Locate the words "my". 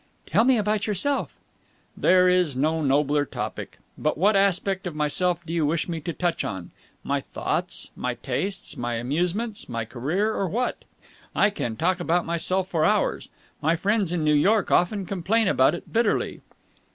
7.03-7.21, 7.95-8.15, 8.75-8.95, 9.69-9.85, 13.61-13.75